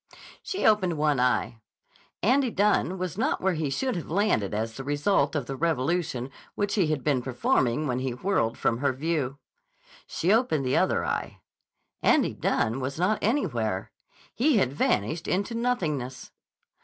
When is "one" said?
0.97-1.19